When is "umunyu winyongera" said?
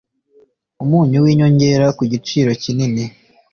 0.83-1.85